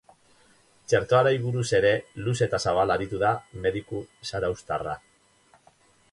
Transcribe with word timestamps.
Txertoari 0.91 1.41
buruz 1.41 1.65
ere 1.79 1.91
luze 2.27 2.43
eta 2.47 2.59
zabal 2.71 2.93
aritu 2.95 3.19
da 3.25 3.33
mediku 3.67 4.01
zarauztarra. 4.31 4.97